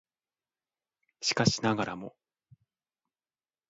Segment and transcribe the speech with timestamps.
[1.21, 2.15] しかしながらも